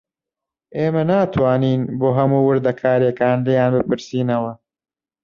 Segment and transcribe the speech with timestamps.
[0.77, 4.53] ئێمە ناتوانین بۆ هەموو وردەکارییەک لێیان بپرسینەوە